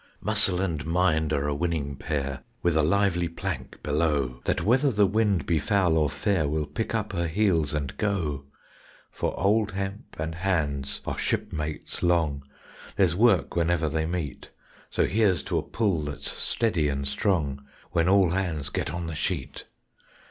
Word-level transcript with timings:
Muscle 0.19 0.59
and 0.59 0.83
mind 0.87 1.31
are 1.31 1.47
a 1.47 1.53
winning 1.53 1.95
pair 1.95 2.39
With 2.63 2.75
a 2.75 2.81
lively 2.81 3.29
plank 3.29 3.77
below, 3.83 4.41
That 4.45 4.63
whether 4.63 4.89
the 4.89 5.05
wind 5.05 5.45
be 5.45 5.59
foul 5.59 5.95
or 5.95 6.09
fair 6.09 6.47
Will 6.47 6.65
pick 6.65 6.95
up 6.95 7.13
her 7.13 7.27
heels 7.27 7.75
and 7.75 7.95
go; 7.99 8.45
For 9.11 9.39
old 9.39 9.73
hemp 9.73 10.15
and 10.17 10.33
hands 10.33 11.01
are 11.05 11.19
shipmates 11.19 12.01
long 12.01 12.41
There's 12.95 13.15
work 13.15 13.55
whenever 13.55 13.89
they 13.89 14.07
meet 14.07 14.49
So 14.89 15.05
here's 15.05 15.43
to 15.43 15.59
a 15.59 15.61
pull 15.61 16.01
that's 16.01 16.31
steady 16.35 16.89
and 16.89 17.07
strong, 17.07 17.63
When 17.91 18.09
all 18.09 18.31
hands 18.31 18.69
get 18.69 18.91
on 18.91 19.05
the 19.05 19.13
sheet. 19.13 19.65